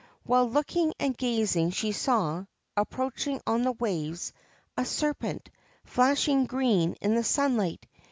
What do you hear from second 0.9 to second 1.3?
and